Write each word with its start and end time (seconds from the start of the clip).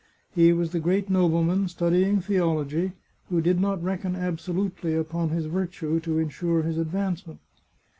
He 0.33 0.51
was 0.51 0.71
the 0.71 0.79
great 0.79 1.11
nobleman 1.11 1.67
studying 1.67 2.21
the 2.27 2.39
ology, 2.39 2.93
who 3.29 3.39
did 3.39 3.59
not 3.59 3.83
reckon 3.83 4.15
absolutely 4.15 4.95
upon 4.95 5.29
his 5.29 5.45
virtue 5.45 5.99
to 5.99 6.17
insure 6.17 6.63
his 6.63 6.79
advancement. 6.79 7.39